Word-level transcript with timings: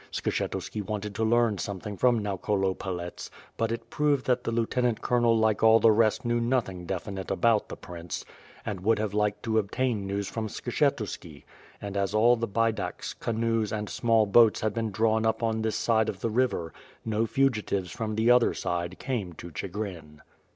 Skshetuski 0.11 0.81
wanted 0.83 1.13
to 1.13 1.23
learn 1.23 1.59
something 1.59 1.95
from 1.95 2.23
Naokolo 2.23 2.73
Palets 2.73 3.29
but 3.55 3.71
it 3.71 3.91
proved 3.91 4.25
that 4.25 4.43
the 4.43 4.51
lieutenant 4.51 4.99
col 4.99 5.19
onel 5.19 5.39
like 5.39 5.61
all 5.61 5.79
the 5.79 5.91
rest 5.91 6.25
knew 6.25 6.41
nothing 6.41 6.87
definite 6.87 7.29
about 7.29 7.69
the 7.69 7.75
prince 7.77 8.25
and 8.65 8.79
would 8.79 8.97
have 8.97 9.13
liked 9.13 9.43
to 9.43 9.57
have 9.57 9.65
obtained 9.65 10.07
news 10.07 10.27
from 10.27 10.47
Skshetuski; 10.47 11.43
and, 11.79 11.95
as 11.95 12.15
all 12.15 12.35
the 12.35 12.47
baidaks, 12.47 13.13
canoes, 13.13 13.71
and 13.71 13.91
small 13.91 14.25
boats 14.25 14.61
had 14.61 14.73
been 14.73 14.89
drawn 14.89 15.23
up 15.23 15.43
on 15.43 15.61
this 15.61 15.75
side 15.75 16.09
of 16.09 16.21
the 16.21 16.31
river, 16.31 16.73
no 17.05 17.27
fugitives 17.27 17.91
from 17.91 18.15
the 18.15 18.31
other 18.31 18.55
side 18.55 18.97
came 18.97 19.33
to 19.33 19.51
Chigrin. 19.51 20.19